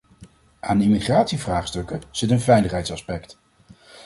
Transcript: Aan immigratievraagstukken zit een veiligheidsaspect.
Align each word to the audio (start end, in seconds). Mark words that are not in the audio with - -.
Aan 0.59 0.81
immigratievraagstukken 0.81 2.01
zit 2.11 2.31
een 2.31 2.39
veiligheidsaspect. 2.39 3.37